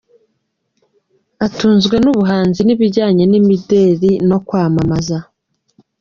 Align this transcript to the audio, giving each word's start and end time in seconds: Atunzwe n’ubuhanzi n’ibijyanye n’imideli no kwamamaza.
Atunzwe 1.45 1.95
n’ubuhanzi 2.03 2.61
n’ibijyanye 2.63 3.23
n’imideli 3.27 4.11
no 4.29 4.37
kwamamaza. 4.47 5.17